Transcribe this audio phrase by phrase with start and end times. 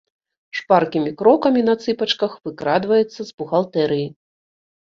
[0.59, 4.07] Шпаркімі крокамі на цыпачках выкрадваецца з бухгалтэрыі.